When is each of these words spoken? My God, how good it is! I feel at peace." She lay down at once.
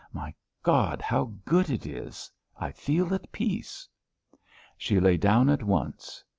My 0.11 0.33
God, 0.63 0.99
how 1.03 1.31
good 1.45 1.69
it 1.69 1.85
is! 1.85 2.31
I 2.57 2.71
feel 2.71 3.13
at 3.13 3.31
peace." 3.31 3.87
She 4.75 4.99
lay 4.99 5.17
down 5.17 5.47
at 5.47 5.61
once. 5.61 6.23